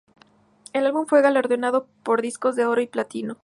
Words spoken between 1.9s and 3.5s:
con discos de oro y platino.